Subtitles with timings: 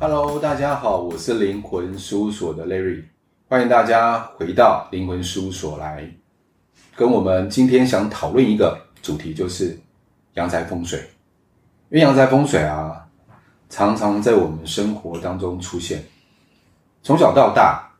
[0.00, 3.02] Hello，大家好，我是灵魂事务所的 Larry，
[3.48, 6.08] 欢迎大家回到灵魂事务所来，
[6.94, 9.76] 跟我们今天想讨论一个主题，就是
[10.34, 11.00] 阳宅风水。
[11.90, 13.08] 因为阳宅风水啊，
[13.68, 16.00] 常常在我们生活当中出现，
[17.02, 17.90] 从小到大，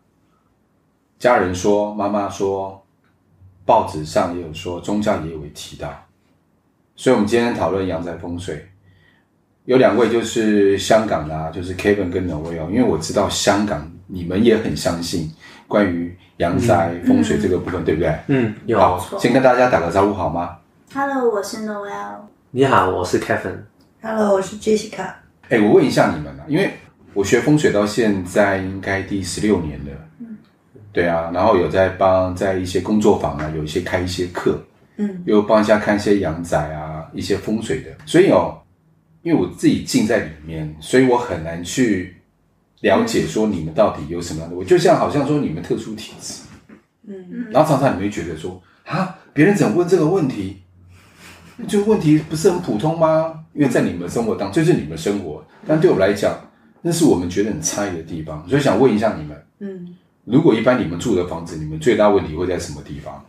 [1.19, 2.81] 家人说，妈妈说，
[3.67, 5.93] 报纸上也有说，宗教也有提到，
[6.95, 8.65] 所以我们今天讨论阳宅风水。
[9.69, 15.31] 有两位就是香港的，啊，就是 Kevin 跟 Noel，因为我知道香港你们也很相信
[15.67, 18.19] 关于阳宅风水这个部分，嗯、对不对？
[18.29, 18.79] 嗯，有。
[18.79, 20.57] 好，先跟大家打个招呼好吗
[20.95, 22.15] ？Hello，我是 Noel。
[22.51, 23.59] 你好，我是 Kevin。
[24.01, 25.13] Hello，我是 Jessica。
[25.51, 26.73] 哎，我问一下你们啊，因为
[27.13, 29.93] 我学风水到现在应该第十六年了。
[30.21, 30.39] 嗯。
[30.95, 34.59] 对啊，然后有在帮在一些工作坊啊，有一些开一些课。
[34.97, 35.23] 嗯。
[35.27, 38.59] 又帮一下看一些阳宅啊，一些风水的，所以哦。
[39.23, 42.17] 因为我自己浸在里面，所以我很难去
[42.81, 44.57] 了解说你们到底有什么样的。
[44.57, 46.43] 我就像好像说你们特殊体质，
[47.07, 50.63] 嗯嗯，然后常常你会觉得说啊，别人怎么问这个问题？
[51.67, 53.45] 这个问题不是很普通吗？
[53.53, 56.39] 因为在你们生活当中，这是你们生活，但对我来讲，
[56.83, 58.49] 那是我们觉得很差异的地方。
[58.49, 63.25] 所以想问一下你们，嗯，如果一般你们住的房子，你们最大问题会在什么地方？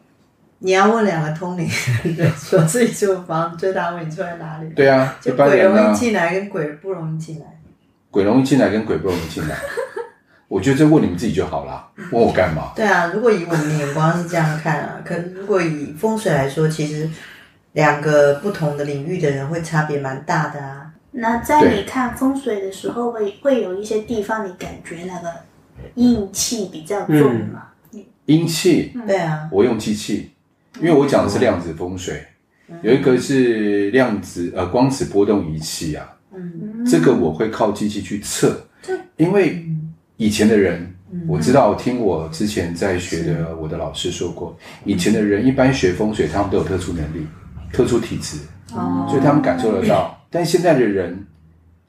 [0.60, 1.68] 你要问两个通灵
[2.04, 4.70] 的人 说自己住房最大问题出在哪里？
[4.76, 7.46] 对啊，就鬼容易进来跟鬼不容易进来。
[8.12, 9.56] 鬼容易进来跟鬼不容易进来，
[10.50, 12.72] 我觉得这问你们自己就好了，问我干嘛？
[12.76, 17.10] 对啊，如果以我们的眼光是这样看啊，可如果以风水来说，其实
[17.74, 20.92] 两个不同的领域的人会差别蛮大的啊。
[21.12, 25.32] 那在你看风水的时候，会会有一些地方你感觉那个
[25.96, 27.68] 阴气比较重吗？
[28.26, 28.92] 阴气？
[29.08, 30.32] 对啊，我用机器。
[30.78, 32.24] 因为我讲的是量子风水，
[32.84, 38.62] 有一个是量子呃光子波动仪器啊，嗯，这个我会靠机器去测，
[39.18, 39.66] 因为
[40.18, 40.94] 以前的人
[41.28, 47.26] 我知道，听我之前在学的我的老师说过，以前的人一般学风水，他们都有特殊能力、
[47.74, 48.38] 特殊体质，
[48.74, 50.16] 哦，所以他们感受得到。
[50.30, 51.26] 但现在的人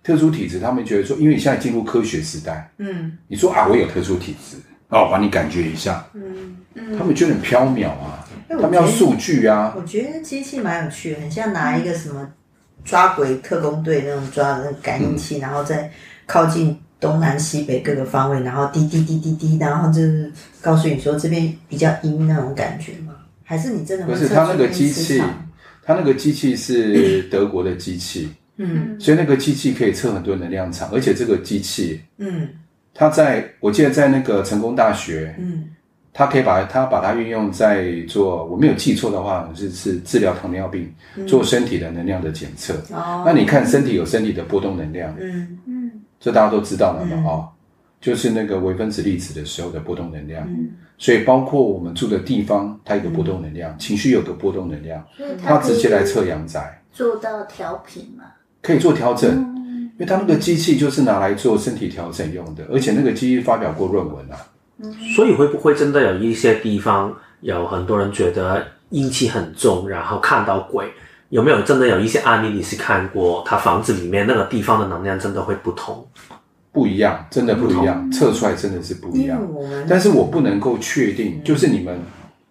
[0.02, 4.56] 特殊体质，他们觉得说，因为你现在进入科学时代，嗯，你说啊，我有特殊体质，
[4.90, 8.26] 哦，我帮你感觉一下，嗯嗯，他们觉得很飘渺啊。
[8.48, 9.72] 他们要数据啊！
[9.76, 12.28] 我觉得机器蛮有趣的，很像拿一个什么
[12.84, 15.88] 抓鬼特工队那种抓的那个感应器，嗯、然后再
[16.26, 23.14] 靠近东南西北各个方位，然后滴滴滴滴滴，然后就是告诉你说这边比较阴那种感觉吗？
[23.44, 24.14] 还是你真的会？
[24.14, 25.22] 不是，他那个机器，
[25.84, 32.48] 他那个机器是德国的机器，嗯，所以那个机器可以测很多能量场，而且这个机器，嗯，
[32.94, 35.64] 他在我记得在那个成功大学，嗯。
[36.12, 40.92] 他可以把它，把它运用在做，我没有记错的话，是是治疗糖尿病，
[41.26, 42.74] 做身体的能量的检测。
[42.92, 45.56] 哦、嗯，那你看身体有身体的波动能量，嗯。
[45.66, 47.12] 嗯，这大家都知道了嘛？
[47.16, 47.48] 嗯、哦，
[48.00, 50.44] 就是那个微分子粒子的时候的波动能量。
[50.48, 55.02] 嗯，所以包括我们住的地方，它有个波动能量，嗯、情绪有个波动能量，
[55.42, 58.24] 它直接来测阳宅，做到调频嘛？
[58.60, 59.69] 可以做调整，嗯、
[60.00, 64.36] 因为他那个机器就是拿来做身体调整用的，而且那个机器发表过论文啊。
[65.14, 70.90] 所以会不会真的有一些地方有很多人觉得阴气很重，然后看到鬼？
[71.28, 73.44] 有没有真的有一些案例你是看过？
[73.46, 76.02] 他房子里面那个地方的能量真的会不同？
[76.72, 79.46] 不一样，真的不一样，测出来真的是不一样。
[79.86, 82.00] 但是我不能够确定，就是你们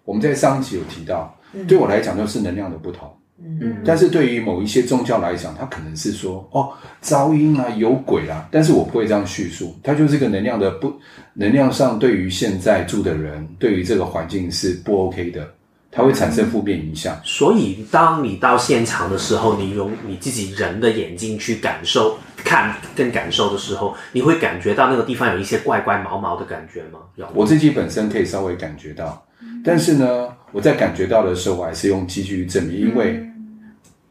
[0.06, 1.36] 我们在上一集有提到，
[1.68, 3.12] 对我来讲就是能量的不同。
[3.42, 8.48] 嗯，但是对于某一些宗教来讲，他可能是说哦，噪音啊，有鬼啦、啊。
[8.52, 10.94] 但是我不会这样叙述，它就是个能量的不
[11.34, 15.48] 能量上，对于现在住的人，对于这个环境是不 OK 的，
[15.92, 17.18] 它会产生负面影响。
[17.24, 27.00] 所以，当你到现场的时候，你用你自己人的眼睛去感受、看跟感受的时候，你会感觉到那个地方有一些怪怪毛毛的感觉吗？
[27.16, 29.26] 有，我自己本身可以稍微感觉到，
[29.64, 33.26] 但是呢，我在感觉到的时候，我还是用机器去证明，因为。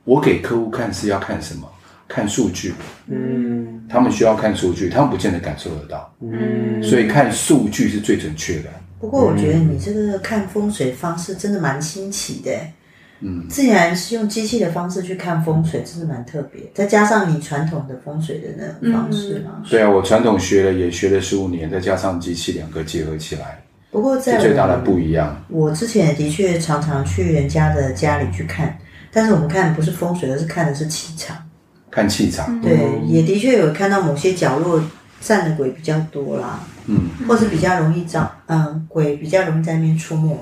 [0.09, 1.69] 我给客户看是要看什么？
[2.09, 2.73] 看数据。
[3.09, 6.11] 嗯，他们需要看数据，他们不见得感受得到。
[6.23, 8.71] 嗯，所以看数据是最准确的。
[8.99, 12.51] 不过我觉得你这个看风水方式真的蛮新奇的。
[13.21, 16.63] 嗯，自然是用机器的方式去看风水，真的蛮特别。
[16.73, 19.63] 再加上你传统的风水的那种方式嘛。
[19.69, 23.63] 对啊，我传统学了也学了十五年，再加上机器两个结合起来。
[23.91, 28.75] 不过在最大的不一样，我之前也的确常常去人家的家里去看。
[29.13, 31.37] 但是我们看不是风水，而是看的是气场。
[31.91, 34.81] 看气场，对，也的确有看到某些角落
[35.21, 40.39] 站的鬼比较多啦，嗯，或是比较容易找，嗯，鬼比较容易在那边出没，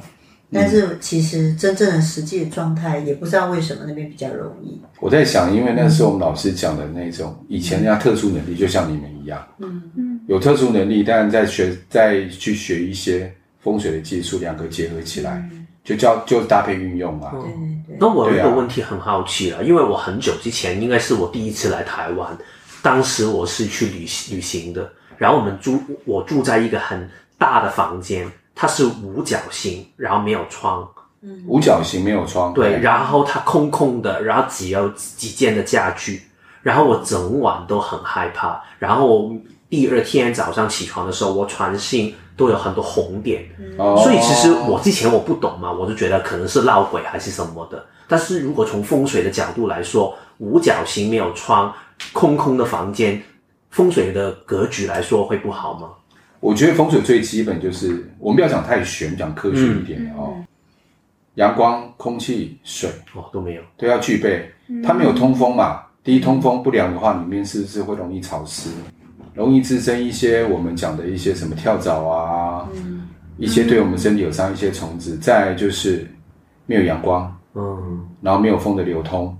[0.52, 4.80] 但是其实真正的实际的状态，也不知道为什么那边比较容易。
[5.00, 9.80] 我在想，因为那时候我们老师讲的那种以前人家特殊能力，就像你们一样，嗯。
[9.94, 15.48] 嗯，有特殊能力，但是在学再去学一些风水的技术，两个结合起来，
[15.84, 17.30] 就叫就搭配运用嘛。
[17.30, 17.50] 对对。
[17.85, 17.85] 对。
[17.98, 22.36] 那我有一个问题很好奇了，因为我很久之前应该是我第一次来台湾，
[22.82, 27.08] 当时我是去旅旅行的，然后我们住我住在一个很
[27.38, 28.30] 大的房间。
[28.58, 30.88] 它是五角星，然后没有窗。
[31.20, 32.54] 嗯，五角星没有窗。
[32.54, 36.22] 对，对，然后它空空的，然后只有几件的家具，
[36.62, 38.58] 然后我整晚都很害怕。
[38.78, 39.30] 然后我
[39.68, 43.44] 第二天早上起床的时候，我床上都有很多红点。
[43.58, 47.84] 嗯，所以其实我之前我不懂嘛，我就觉得可能是闹鬼还是什么的。
[48.06, 51.72] 但是如果从风水的角度来说，五角星没有窗，
[52.12, 53.20] 空空的房间，
[53.70, 55.88] 风水的格局来说会不好吗？
[56.38, 60.36] 我觉得风水最基本就是，我们不要讲太玄，讲科学一点的哦。
[61.34, 64.50] 阳光、空气、水哦都没有，都要具备。
[64.84, 68.70] 它没有通风嘛，第一通风不良的话，里面是不是会容易潮湿，
[69.36, 72.66] 容易滋生一些我们讲的一些什么跳蚤啊，
[73.36, 75.16] 一些对我们身体有伤一些虫子。
[75.18, 76.10] 再来就是
[76.64, 79.36] 没有阳光，嗯，然后没有风的流通，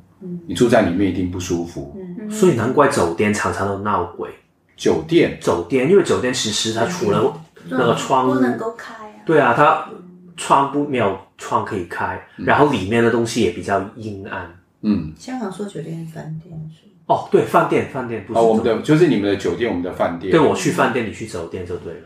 [0.47, 1.97] 你住在里面一定不舒服。
[2.31, 4.29] 所以难怪酒店常常都闹鬼。
[4.77, 7.33] 酒店，酒店，因为酒店其实它除了
[7.71, 9.89] 那个窗不能够开啊，对啊，它
[10.37, 14.47] 窗不没有窗可以开，然后里面的东西也比较阴暗。
[14.82, 16.87] 嗯，香港说酒店饭店是？
[17.06, 18.38] 哦，对，饭店，饭店不是。
[18.38, 20.31] 哦，我们的就是你们的酒店，我们的饭店。
[20.31, 22.00] 对，我去饭店，你去酒店就对了。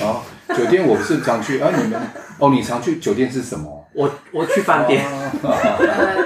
[0.00, 0.22] 哦，
[0.56, 2.00] 酒店我不是常去，啊，你们
[2.38, 3.78] 哦，你常去酒店是什么？
[3.94, 5.04] 我我去饭店。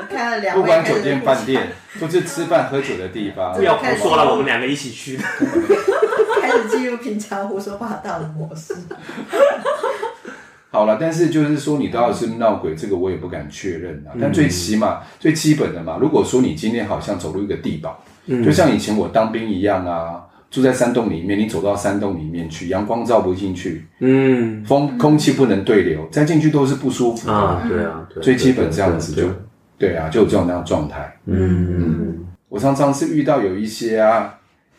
[0.09, 0.57] 看了两。
[0.61, 1.69] 不管酒店饭店，
[2.01, 3.53] 都是吃饭喝酒的地方。
[3.59, 5.25] 不要胡说了，我们两个一起去的。
[6.41, 8.75] 开始进入平常胡说八道的模式。
[10.71, 14.13] 好了，但是就是说，你到底是闹鬼，这个我也不敢确认啊。
[14.21, 17.99] 但最起码最基本的嘛，如果说你今天好像走入一个地堡，
[18.45, 20.21] 就像以前我当兵一样啊，
[20.51, 27.65] 住在山洞里面，你走到山洞里面去，阳光照不进去，嗯，风空气不能对流，再进去都是不舒服啊。
[27.69, 29.29] 对啊，最基本这样子就
[29.79, 31.17] 对啊，就有这种那样状态。
[31.27, 34.33] 嗯，我常常是遇到有一些啊。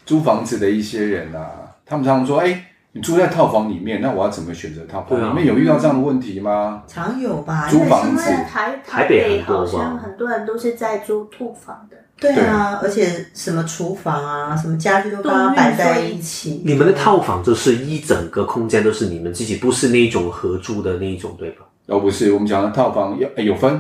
[0.06, 1.52] 租房子的一些人啊，
[1.86, 2.64] 他们常常说：“哎，
[2.98, 5.30] 你住在套房里面，那我要怎么选择套房？
[5.30, 8.24] 里面有遇到这样的问题吗？”常有吧，租房子。
[8.50, 11.96] 台台北好像很多人都是在租套房的。
[12.20, 16.64] 对啊，而且什么厨房啊，什么家具都刚刚摆在一起。
[16.66, 21.66] 你们的套房就是一整个空间都是你们自己，不是那种合租的那一种，对吧？
[21.86, 23.80] 哦，不是，我们讲的套房有有分，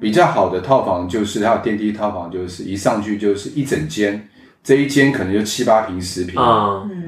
[0.00, 4.28] 比较好的套房就是它有电梯套房，就是一上去就是一整间。
[4.62, 6.40] 这一间可能就七八平、十平，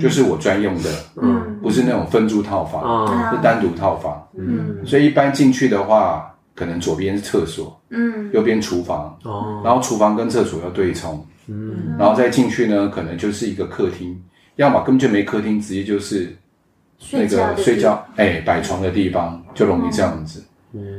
[0.01, 0.91] 就是我专用的，
[1.21, 14.19] 嗯，不是那种分租套房，是单独套房，嗯，所以一般进去的话，可能左边是厕所，嗯，右边厨房，哦，然后厨房跟厕所要对冲，嗯，然后再进去呢，可能就是一个客厅，
[14.57, 16.35] 要么根本就没客厅，直接就是
[17.13, 20.43] 那个睡觉，哎，摆床的地方，就容易这样子。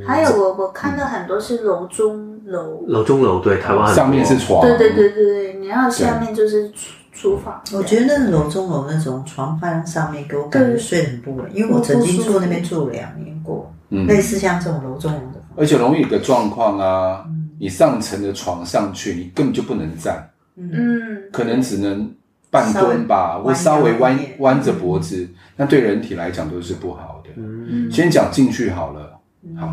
[0.06, 7.62] 还有我我看到很多是楼中楼，楼中楼对，台湾上面是床，对对对对对，你要下面就是厨厨房。
[7.74, 15.42] 我觉得那楼中楼那种床放在上面，给我感觉睡得很不稳，因为我曾经住那边住了两年过，类似像这种楼中楼的。
[15.56, 17.26] 而且容易有个状况啊，
[17.60, 22.10] 你上层的床上去，你根本就不能站，嗯，可能只能
[22.50, 27.30] 半蹲吧，或稍微弯弯着脖子，那对人体来讲都是不好的。
[27.36, 29.20] 嗯，先讲进去好了。
[29.60, 29.72] 好，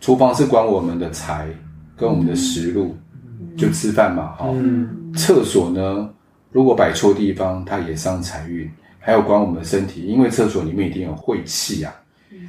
[0.00, 1.48] 厨房是管我们的财
[1.96, 2.96] 跟我们的食禄，
[3.40, 4.34] 嗯、就吃饭嘛。
[4.36, 6.10] 好，嗯、厕所呢，
[6.50, 11.94] 如果摆错地方，它也伤财运，还有管我们的身体，因为厕所里面一定有晦气啊。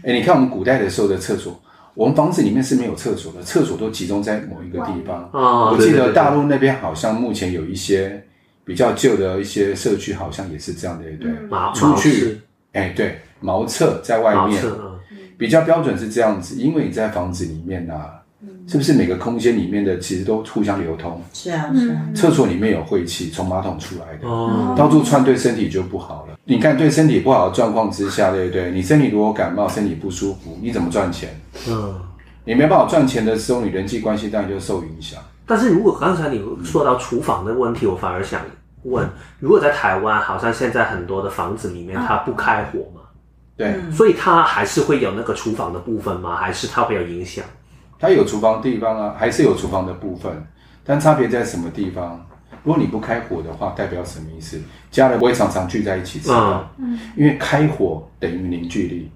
[0.03, 1.59] 哎、嗯，你看我们古代的时候的厕所，
[1.93, 5.29] 我们房子里面是没有厕所的，厕所都集中在某一个地方。
[5.33, 8.23] 哦、我记得大陆那边好像目前有一些
[8.63, 11.31] 比较旧的一些社区，好像也是这样的，对不对？
[11.51, 12.39] 嗯、出去，
[12.73, 14.61] 哎，对，茅厕在外面。
[15.37, 18.23] 比较标准是这样子，因为你在房子里面啊，
[18.67, 21.21] 是不是每个空间里面的其实都互相流通？
[21.33, 22.01] 是啊，是啊。
[22.15, 26.37] 厕所里面有晦气从马桶出来的，哦，到处窜对身体就不好了。
[26.45, 28.71] 你看对身体不好的状况之下，对不对？
[28.71, 31.29] 你身体如果感冒，身体不舒服，你怎么赚钱？
[31.69, 31.99] 嗯，
[32.43, 35.19] 你没办法赚钱的时候，你人际关系当然就受影响。
[35.45, 38.41] 但是如果刚才你说到厨房的问题，我反而想
[38.81, 39.07] 问：
[39.39, 43.01] 如果在台湾，好像现在很多的房子里面它不开火嘛？
[43.55, 46.35] 对，所以它还是会有那个厨房的部分吗？
[46.35, 47.45] 还是它会有影响？
[47.99, 50.31] 它有厨房地方啊，还是有厨房的部分，
[50.83, 52.25] 但差别在什么地方？
[52.63, 54.59] 如果你不开火的话，代表什么意思？
[54.89, 59.11] 家人不会常常聚在一起吃饭，嗯，因为开火等于凝聚力，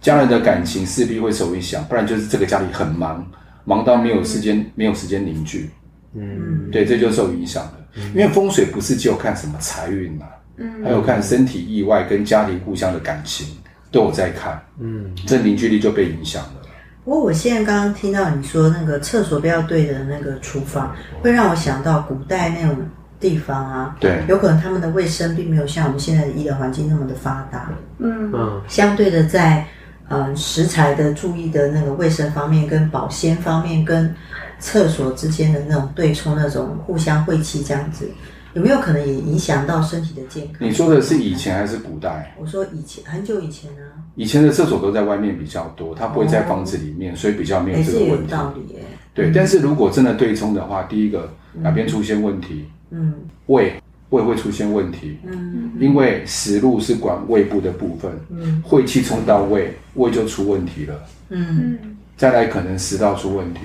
[0.00, 3.26] 家人的感情势必会受影响，不然就是这个家里很忙，
[3.64, 5.70] 忙到没有时间，没有时间凝聚。
[6.14, 7.72] 嗯，对，这就受影响了。
[8.14, 13.46] 因为风水不是只有看什么财运嘛，嗯，还有看身体意外跟家庭互相的感情
[13.90, 14.62] 都有在看。
[14.78, 16.60] 嗯，这凝聚力就被影响了。
[17.08, 22.76] 不过我现在刚刚听到你说那个厕所不要对着那个厨房，会让我想到古代那种
[23.18, 27.70] 地方啊，对，有可能他们的卫生并没有像我们现在的医疗环境那么的发达。
[27.96, 29.64] 嗯嗯，相对的在。
[30.10, 34.14] 嗯，食材的注意的那个卫生方面，跟保鲜方面，跟
[34.58, 38.08] 厕所之间的那种对冲，那种互相晦气这样子，
[38.54, 40.66] 有没有可能也影响到身体的健康？
[40.66, 42.34] 你说的是以前还是古代？
[42.38, 44.02] 我说以前，很久以前呢、啊。
[44.16, 48.22] 以前的厕所都在外面比较多，它不会在房子里面，哦、所以比较没有这个问题。
[48.22, 48.80] 有道理耶。
[49.14, 52.64] 对，嗯、但是如果真的对冲的话，第一个哪边出现问题？
[52.90, 53.14] 嗯，
[53.46, 53.74] 胃。
[54.10, 60.94] 胃会出现问题，嗯，因为食路是管胃部的部分，嗯，晦气冲到胃，胃就出问题了，
[61.28, 61.78] 嗯，
[62.16, 63.60] 再来可能食道出问题，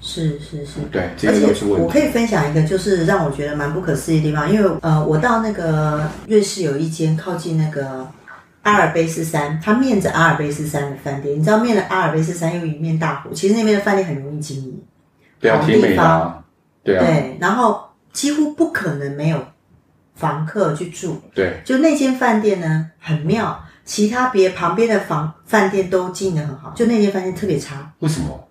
[0.00, 1.82] 是是是，对，这些都是问题。
[1.82, 8.06] 我可以分享一个，就是让我觉得蛮不可思议的地方，因为呃，我到那个瑞士有一间靠近那个
[8.62, 14.82] 阿尔卑斯山，它面着阿尔卑斯山的饭店，你知道面着阿尔卑斯山又一面大湖，其实那边的饭店很容易经营，
[15.40, 16.42] 对啊，挺美的，
[16.82, 19.38] 对啊，对，然后几乎不可能没有。
[20.14, 27.92] 房客去住，对，就那间饭店呢很妙，其他别旁边的房饭店都经营的很好，就那间饭店特别差。
[28.00, 28.47] 为什么？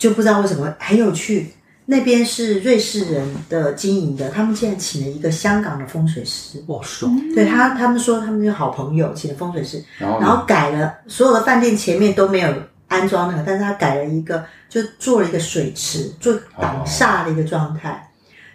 [0.00, 1.52] 就不知道为什么，很有趣。
[1.84, 6.60] 那边是瑞士人的经营的，他们竟然请了一个香港的风水师。
[6.66, 7.16] 哇，爽！
[7.34, 12.52] 对他，他们说他们是好朋友，请了风水师，然后，然后改了所有的饭店前面都没有
[12.88, 18.00] 安装那个，但是他改了一个，就做了一个水池，做挡煞的一个状态，哦、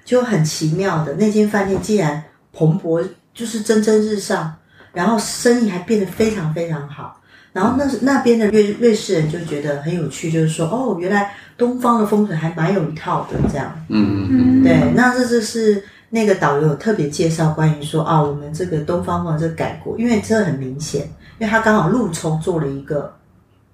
[0.03, 2.21] 就很奇妙的那间饭店竟然。
[2.57, 4.55] 蓬勃就是蒸蒸日上，
[4.93, 7.21] 然后生意还变得非常非常好。
[7.55, 13.73] 然后那那边的瑞瑞士人就觉得很有趣，就是说哦，原来东方的风水还蛮有一套的这样。
[13.87, 14.91] 嗯嗯嗯，对。
[14.93, 21.03] 那这就是那个导游特别介绍关于说啊、哦，我们这个东方风这个改过，因为这很明显，
[21.39, 23.15] 因为他刚好路冲做了一个。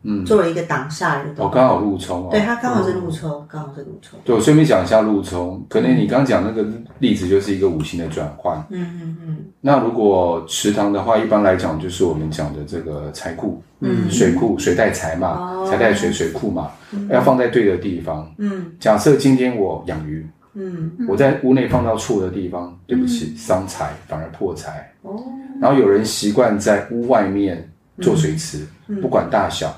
[0.04, 1.44] 嗯，作为一个挡煞的。
[1.44, 2.30] 我刚好路冲哦。
[2.32, 4.20] 对，他刚好是路冲，刚好是路冲。
[4.26, 5.64] 对，我顺便讲一下路冲。
[5.70, 6.66] 可能你刚讲那个
[7.00, 8.58] 例子就是一个五行的转换。
[8.70, 9.38] 嗯嗯嗯。
[9.60, 16.72] 那如果池塘的话，一般来讲就是我们讲的这个财库，嗯，水库，水带财嘛，财带水，水库嘛，
[17.10, 18.28] 要放在对的地方。
[18.38, 18.72] 嗯。
[18.80, 24.92] 假设今天我养鱼，嗯，我在屋内放到错的地方，对不起，伤财反而破财。
[25.04, 25.24] 哦。
[25.62, 27.70] 然后有人习惯在屋外面
[28.02, 28.66] 做水池，
[29.00, 29.72] 不管大小。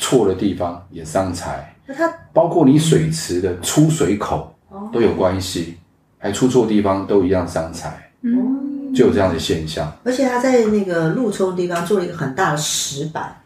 [0.00, 4.52] 错的地方也伤财，那它包括你水池的出水口
[4.90, 5.76] 都有关系，
[6.18, 9.92] 还出错地方都一样伤财，嗯，就有这样的现象。
[10.02, 13.36] 而且他在那个路冲的地方做了一个很大的石板，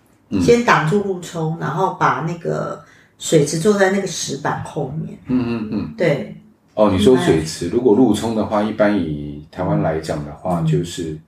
[0.41, 2.83] 先挡住路冲，然后把那个
[3.19, 5.19] 水池坐在那个石板后面。
[5.27, 6.37] 嗯嗯嗯，对。
[6.75, 11.19] 哦，你说水池，如果路冲的话，一般以台湾来讲的话，就是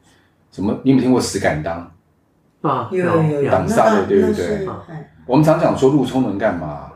[0.53, 0.79] 什么？
[0.85, 1.91] 你有没有听过石敢当？
[2.63, 4.67] 啊，有有有，挡煞的，对不对？
[5.27, 6.93] 我们常讲说路冲能干嘛？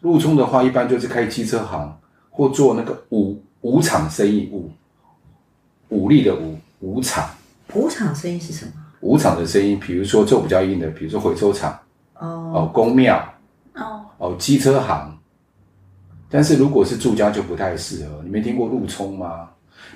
[0.00, 1.98] 路冲的话，一般就是开机车行
[2.30, 4.70] 或做那个五五厂生意，五
[5.88, 7.28] 武力的五五厂。
[7.72, 8.72] 五厂生意是什么？
[9.00, 11.78] 五厂的生意，比如说做比较硬的，比如说回收厂
[12.18, 13.16] 哦，哦，公庙
[13.74, 15.16] 哦，哦，机车行。
[16.28, 18.20] 但是如果是住家就不太适合。
[18.24, 19.48] 你没听过路冲吗？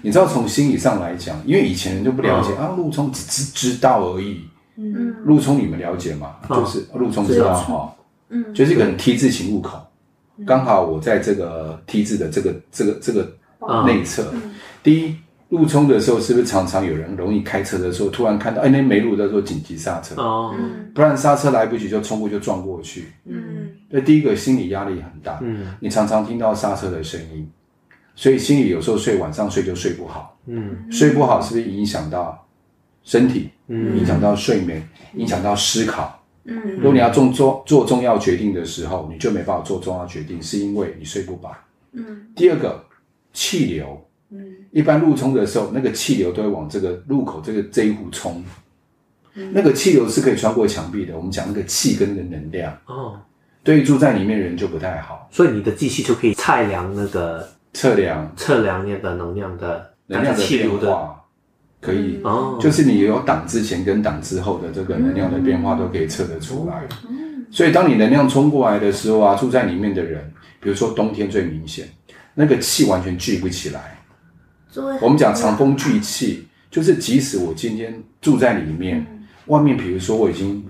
[0.03, 4.49] 你知道从心理上来讲，因为以前人就不了解、哦、啊，路冲只知知道而已。
[4.81, 6.37] 嗯，路冲你们了解吗？
[6.49, 7.93] 就是路冲知道哈，
[8.29, 9.85] 嗯，就是一个很 T 字形入口，
[10.47, 13.29] 刚好我在这个 T 字的这个这个这个
[13.85, 14.33] 内侧。
[14.85, 15.17] 第一，
[15.49, 20.15] 路冲的时候是不是常常有人容易开车的时候突然看到哎那没路的时候紧急刹车。
[20.15, 20.55] 哦，
[20.95, 27.51] 不然刹车来不及就冲过就撞过去，嗯，那第一个心理压力很大，嗯，你常常听到刹车的声音，
[28.15, 32.47] 所以心里有时候睡晚上睡就睡不好，嗯，睡不好是不是影响到
[33.03, 33.51] 身体？
[33.69, 36.23] 嗯，影响到睡眠，影响到思考。
[36.45, 41.55] 嗯，如果你要做做做重要决定的时候，你就没办法做重要决定，是因为你睡不饱。
[41.93, 42.83] 嗯，第二个
[43.35, 48.43] 气流，嗯，一般路冲的时候，那个气流都会往这个入口这个这一户冲。
[49.35, 51.15] 嗯，那个气流是可以穿过墙壁的。
[51.15, 52.75] 我们讲那个气跟那个能量。
[52.87, 53.21] 哦，
[53.63, 55.29] 对于住在里面的人就不太好。
[55.31, 61.18] 所以你的机器就可以测量那个测量测量那个能量的能量的气流的。
[61.81, 62.21] 可以，
[62.61, 66.83] 就是你有挡之前跟挡之后的这个能量的变化都可以测得出来。
[67.51, 70.31] 所以当你能量冲过来的时候啊，住在里面的人，
[70.61, 71.89] 比如说冬天最明显，
[72.35, 73.97] 那个气完全聚不起来。
[75.01, 79.07] 我们讲长风聚气，就是即使我今天住在里面，
[79.47, 80.65] 外面比如说我已经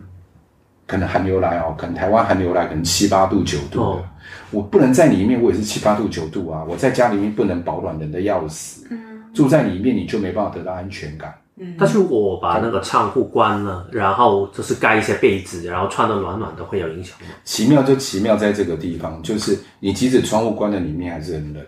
[0.86, 4.04] 可能寒流来哦，可能台湾寒流来，可能七八度九度的，哦、
[4.50, 6.64] 我不能在里面，我也是七八度九度啊。
[6.68, 8.86] 我在家里面不能保暖，冷的要死。
[8.90, 11.34] 嗯，住在里面你就没办法得到安全感。
[11.56, 17.26] 嗯，但是我把那个窗户关了，然后就是盖一些被子，然后穿的暖暖的，会有影响吗？
[17.44, 21.62] 奇妙就奇妙在这个地方，就是你即使窗户关在里面还是很冷，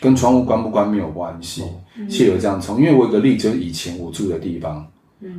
[0.00, 1.62] 跟窗户关不关没有关系。
[2.08, 4.86] 是有这样从，因为我有个例子，就是以前我住的地方。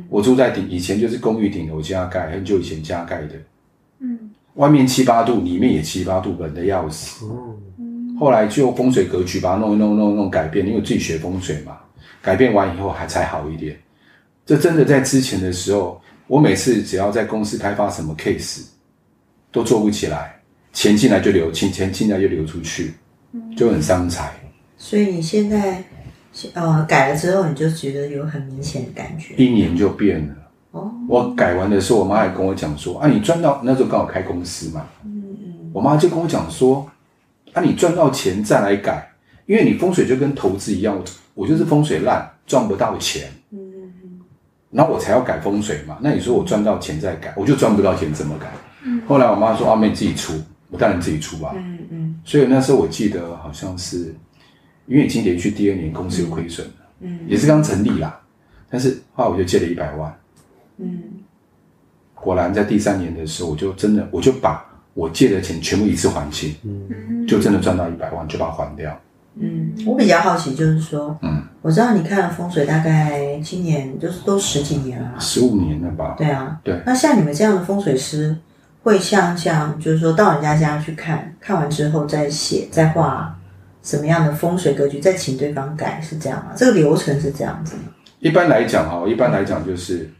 [0.08, 3.34] 我住在顶，以前就是公寓顶楼加盖，很久以前加盖的。
[4.00, 7.26] 嗯，外面七八度，里面也七八度，冷的要死。
[7.78, 7.85] 嗯，
[8.18, 11.78] 后来就风水格局把它弄一弄弄弄改变，因为我自己学风水嘛，
[12.22, 13.76] 改变完以后还才好一点。
[14.44, 18.62] 这真的在之前的时候，我每次只要在公司开发什么 case，
[19.50, 20.40] 都做不起来，
[20.72, 22.94] 钱进来就流，钱钱进来就流出去，
[23.56, 24.32] 就很伤财。
[24.76, 25.82] 所以你现在。
[26.52, 30.34] 呃，改了之后你就觉得有很明显的感觉，一年就变了。
[30.72, 36.86] 哦，我改完的时候，我妈还跟我讲说：“啊，你赚到那时候刚好开公司嘛。”嗯嗯，我妈就跟我讲说
[37.56, 39.10] ：“啊，你赚到钱再来改，
[39.46, 43.30] 因为你风水就跟投资一样，我我就是风水烂，赚不到钱。
[43.50, 43.58] 嗯
[44.04, 44.20] 嗯，
[44.70, 45.96] 然后我才要改风水嘛。
[46.02, 48.52] 那你说我赚到钱再改，我就赚不到钱，怎么改？
[48.84, 50.34] 嗯，后来我妈说：“阿妹自己出，
[50.68, 54.14] 我当然自己出吧。”嗯嗯，所以那时候我记得好像是。
[54.88, 58.20] 因为已经连续第二年公司有亏损了，嗯，也是刚成立啦，
[58.70, 60.16] 但是后来我就借了一百万，
[60.76, 61.02] 嗯，
[62.14, 64.64] 果然在第三年的时候，我就真的我就把
[64.96, 69.00] 我借的钱全部一次还清，嗯，就真的赚到一百万，就把它还掉。
[69.34, 76.14] 嗯，我比较好奇，就是说，嗯，我知道你看了风水大概今年就是都十几年了，十五年了吧？
[76.18, 76.80] 对啊，对。
[76.86, 78.34] 那像你们这样的风水师，
[78.82, 83.32] 会像像就是说到人家家去看看完之后再写再画。
[83.82, 86.50] 什么样的风水格局，再请对方改，是这样吗？
[86.56, 87.82] 这个流程是这样子吗？
[88.18, 90.10] 一般来讲，哈，一般来讲就是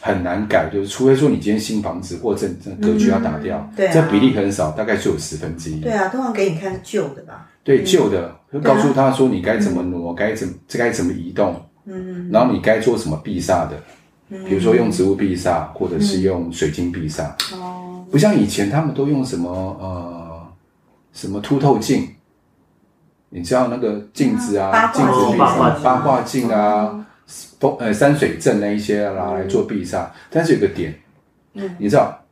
[0.00, 5.80] 很难改，就是除非说你今天新房子或者这格局要打掉，对，这比例很少，大概只有十分之一。
[5.80, 7.48] 对啊，通常给你看是旧的吧？
[7.64, 13.76] 对，旧的就告诉他说你该怎么挪，该怎这该怎么移动，嗯，然后你该做什么避煞的，
[14.48, 17.30] 比如说用植物避煞，或者是用水晶避煞。
[17.54, 20.46] 哦，不像以前他们都用什么呃
[21.12, 22.08] 什么凸透镜。
[23.28, 25.04] 你知道那个镜子啊，镜。
[25.04, 25.36] 子
[25.82, 27.04] 八卦镜啊，
[27.58, 30.94] 风呃山水阵那一些拿来做壁煞，但是有个点，
[31.54, 32.22] 嗯，你知道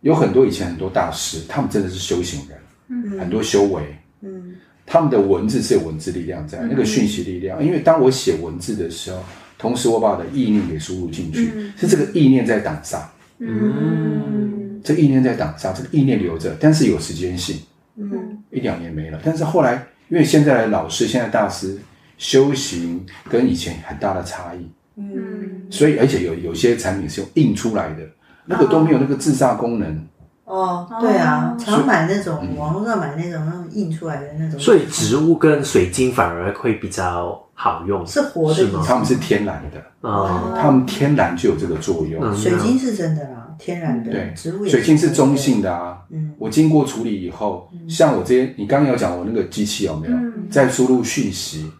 [0.00, 3.82] 有很多以前很多大师，他们真的是修行人，嗯，很多修为，
[4.20, 9.18] 嗯，他们的文字是有文字力量在，那个讯息力量，因为当我写文字的时候，
[9.56, 13.02] 同时我把我的意念给输入进去，是这个意念在挡煞，
[13.38, 17.56] 嗯，这意念在挡煞，这个意念留着，但是有时间性，
[17.96, 19.86] 嗯，一两年没了，但是后来。
[20.08, 21.78] 因为现在的老师、现在大师
[22.18, 28.02] 修行跟以前很大的差异，嗯，所以而且有有些产品是用印出来的，
[28.46, 30.06] 那个都没有那个自煞功能。
[30.44, 34.60] 哦，对啊，常买那种网络上买那种那种印出来的那种。
[34.60, 38.84] 所以植物跟水晶反而会比较好用，是活的吗？
[38.86, 42.36] 他们是天然的啊，他们天然就有这个作用。
[42.36, 44.12] 水晶是真的啦，天然的。
[44.12, 45.96] 对，植物水晶是中性的啊。
[46.10, 50.16] 嗯，我经过处理以后，像我这些，你刚刚有讲我那个机器有没有
[50.50, 51.72] 在输入讯息，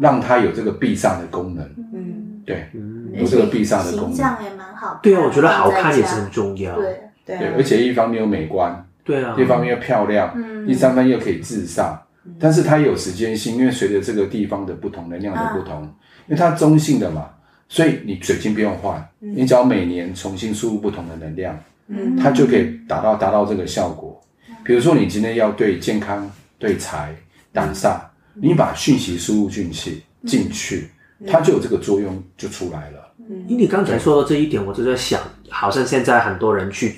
[0.00, 1.64] 让它有这个避煞的功能。
[1.92, 2.68] 嗯，对，
[3.12, 5.00] 有这个避煞的功能，形象也蛮好。
[5.02, 6.74] 对啊，我觉得好看也是很重要。
[6.76, 7.00] 对。
[7.24, 11.96] 对，而且一方面又美观，对啊，一方面又漂亮，嗯，第三方面又可以自煞，
[12.36, 15.82] 但是它有时间性，因为随着这个地方的不同，能量的不同，
[16.26, 17.30] 因为它中性的嘛，
[17.68, 24.20] 所以你水晶不用换，你只要每年重新输入不同的能量，嗯，它就可以达到达到这个效果。
[24.64, 27.14] 比如说你今天要对健康、对财
[27.52, 28.00] 挡煞，
[28.34, 30.90] 你把讯息输入进去进去，
[31.26, 33.12] 它就有这个作用就出来了。
[33.48, 36.96] 因为你刚才说到这一点，我就在想，好像现在很多人去。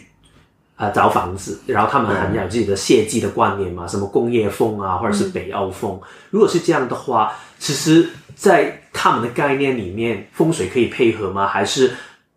[0.76, 5.92] 啊、呃，找房子，然后他们很有自己的设计的观念嘛，什么工业风啊，或者是北欧风。
[5.92, 11.46] 嗯、如果是这样的话，其实，在他们的概念里面，风水可以配合吗？
[11.46, 11.92] 还是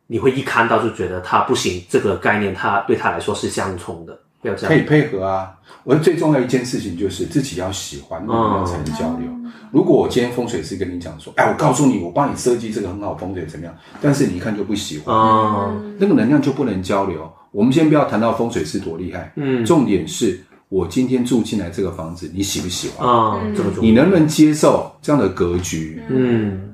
[0.06, 1.84] 你会一看到就觉得它不行？
[1.90, 4.54] 这个概念，它对他来说是相冲的，不要。
[4.56, 5.54] 可以配合啊！
[5.84, 8.20] 我最重要一件事情就是自己要喜欢，
[8.66, 9.28] 才能交流。
[9.30, 13.76] 嗯、如果我今天风水师跟你讲说，哎，我告诉你，我帮你设计这个很好风水怎么样？
[14.02, 17.32] 但是你一看就不喜欢，嗯、那个能量就不能交流。
[17.52, 23.40] 我们先不要谈到风水师多厉害，嗯，重点是我今天住进来这个房子，你喜不喜欢啊？
[23.56, 26.02] 这么你能不能接受这样的格局？
[26.10, 26.74] 嗯，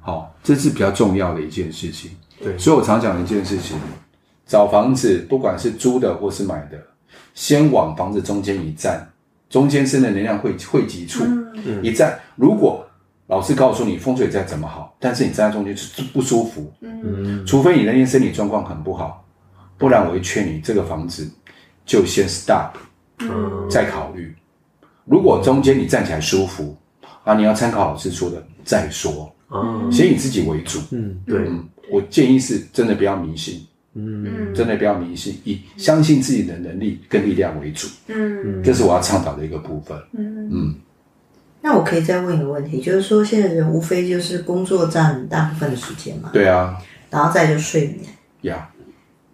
[0.00, 2.10] 好，这是比较重要的一件事情。
[2.42, 3.76] 对，所以我常讲的一件事情，
[4.48, 6.82] 找房子不管是租的或是买的，
[7.34, 9.06] 先往房子中间一站，
[9.48, 12.18] 中间是那能量汇汇集处，嗯，一站。
[12.34, 12.84] 如果
[13.28, 19.24] 老师告诉你风水再怎么好，但是你站在中间是不舒服，嗯，除非你那天身体状况很不好。
[19.76, 21.30] 不然我会劝你这个房子
[21.84, 22.74] 就先 stop，
[23.20, 24.34] 嗯，再考虑。
[25.04, 26.76] 如果中间你站起来舒服，
[27.22, 30.80] 啊，你要参考老师说的再说，嗯，先以自己为主。
[30.90, 34.54] 嗯，对，嗯，我建议是真的不要迷信，嗯。
[34.54, 37.86] 真的不要迷信，以相信自己的能力跟力量为主。
[38.08, 38.62] 嗯。
[38.62, 39.98] 这是我要倡导的一个部分。
[40.12, 40.48] 嗯。
[40.50, 40.74] 嗯，
[41.60, 46.78] 那我可以再问一个问题，就是说现在人无非就是工作占大部分的时间嘛，对啊，
[47.10, 48.00] 然后再就睡眠。
[48.42, 48.70] 呀，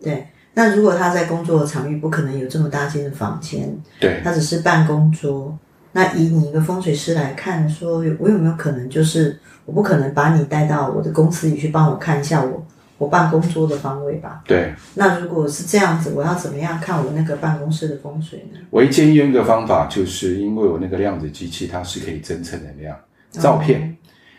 [0.02, 5.56] 对，那如果他在工作的场域不可能有这么大间的房间，对，他只是办公桌，
[5.92, 12.66] 那以你一个风水师来看说，我有没有可能就是我不可能把你带到我的公司里去帮我看一下我
[13.04, 14.42] 我办公桌的方位吧？
[14.46, 18.58] 对，那如果是这样子，我要怎么样看我那个办公室的风水呢？
[18.70, 22.96] 我建议用一个方法，就是因为我那个量子机器它是可以侦测能量，
[23.30, 23.94] 照片，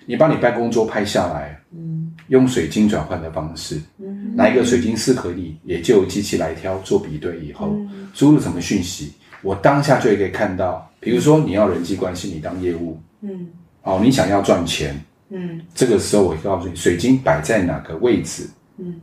[0.08, 2.12] 你把你办公桌拍下来，嗯。
[2.30, 4.36] 用水晶转换的方式，嗯。
[4.36, 8.10] 哪一个水晶适合你，也就由机器来挑做比对以后，嗯。
[8.15, 13.47] 输入什么讯息，我当下就可以看到，比如说你要人际关系，你当业务，嗯。
[13.84, 15.61] 哦，你想要赚钱，嗯。
[15.73, 18.99] 这个时候我告诉你，水晶摆在哪个位置，嗯。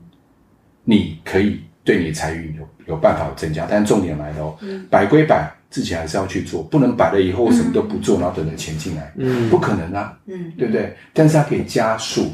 [0.84, 4.86] 你可以对你的财运有有办法有增加，但重点来了哦，嗯。
[4.90, 9.48] 摆归摆，自己还是要去做，不能摆了以后什么都不做，然后等着钱进来，嗯。
[9.48, 10.52] 不可能啊，嗯。
[10.56, 10.96] 对不对？
[11.12, 12.30] 但是它可以加速，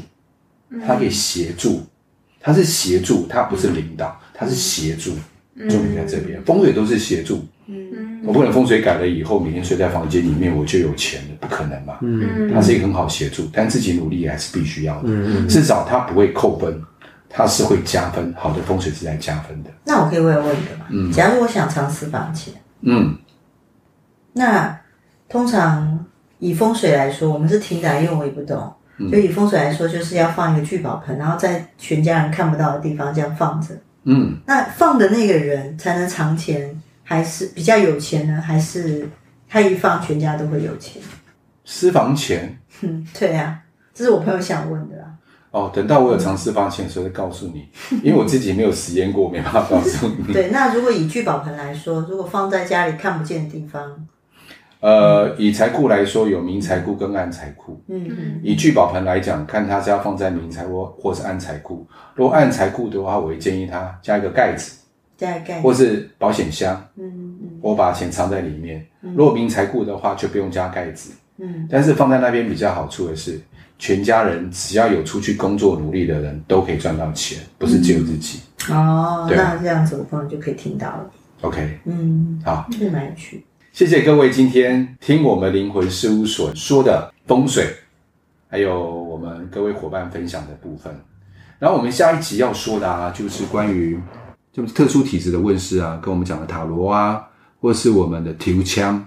[0.85, 1.81] 它可以协助，
[2.39, 5.11] 它是协助，它不是领导，它是协助，
[5.69, 7.88] 重点在这边，风水都是协助，嗯
[8.29, 12.51] 我不能风水改了以后每天睡在房间里面我就有钱了，不可能嘛，嗯。
[12.53, 16.79] 它是一个很好协助，但自己努力还是必须要的，嗯至少它不会扣分，
[17.27, 21.11] 它是会加分，好的风水是在加分的，那我可以问问一个嘛？
[21.11, 23.15] 假如我想藏私房钱，嗯，
[24.33, 24.79] 那
[25.27, 26.05] 通常
[26.37, 28.71] 以风水来说，我们是听来用，我也不懂。
[29.09, 33.73] 就以风水来说，就是要放一个聚宝盆，然后在全家人看不到的地方这样放着。
[34.03, 38.39] 嗯，那放的那个人才能藏钱，还是比较有钱呢？
[38.39, 39.09] 还是
[39.47, 41.01] 他一放全家都会有钱？
[41.65, 43.59] 私房钱嗯，对啊，
[43.95, 45.09] 这是我朋友想问的啊。
[45.49, 47.67] 哦，等到我有藏私房钱的时候再告诉你，
[48.03, 50.23] 因为我自己没有实验过，我没办法告诉你。
[50.31, 54.05] 对，那如果以聚宝盆来说，如果放在家里看不见的地方，
[54.79, 57.83] 呃，以财库来说，有明财库跟暗财库。
[57.87, 61.87] 嗯以聚宝盆来讲，看它是要放在明财或或是暗财库。
[62.13, 64.78] 如果暗财库的话，我会建议它加一个盖子，
[65.61, 68.85] 或是保险箱，嗯嗯我把钱藏在里面。
[69.15, 71.11] 如果明财库的话，就不用加盖子。
[71.37, 73.39] 嗯但是放在那边比较好处的是，
[73.77, 78.39] 全家人只要有出去工作努力的人都可以赚到钱，不是只有自己。
[78.69, 81.09] 哦，那这样子我朋友就可以听到了。
[81.41, 83.45] OK，嗯，好，这蛮有趣。
[83.71, 87.73] 谢谢各位今天听我们灵魂事务所说的风水，
[88.49, 90.93] 还有我们各位伙伴分享的部分。
[91.57, 93.97] 然后我们下一集要说的啊，就是关于
[94.51, 97.21] 就是特殊体质的问世啊，跟我们讲的塔罗啊，
[97.61, 99.03] 或是我们的调枪，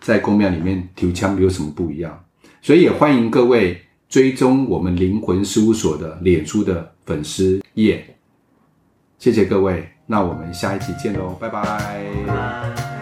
[0.00, 2.24] 在公庙里面调枪有什么不一样？
[2.60, 8.16] 所以也欢迎各位追踪我们灵魂事务所的脸书的粉丝页。
[9.18, 13.01] 谢谢各位，那我们下一集见喽，拜拜。